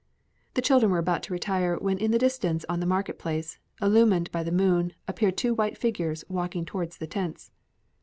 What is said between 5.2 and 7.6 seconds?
two white figures walking towards the tents.